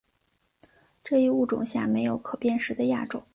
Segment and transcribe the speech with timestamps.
[1.03, 3.23] 这一物种下没有可辨识的亚种。